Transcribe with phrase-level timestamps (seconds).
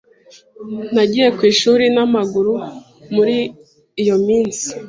[0.93, 2.53] Nagiye ku ishuri n'amaguru
[3.15, 3.37] muri
[4.01, 4.67] iyo minsi.